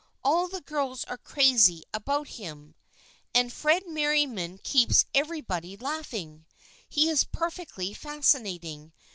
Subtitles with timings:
[0.23, 2.73] All the girls are crazy about him.
[3.35, 6.47] And Fred Merriam keeps everybody laughing.
[6.89, 8.93] He is perfectly fascinating.